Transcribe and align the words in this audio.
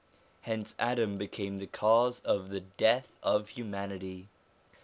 Hence 0.41 0.73
Adam 0.79 1.19
became 1.19 1.59
the 1.59 1.67
cause 1.67 2.21
of 2.21 2.49
the 2.49 2.61
death 2.61 3.11
of 3.21 3.49
humanity. 3.49 4.29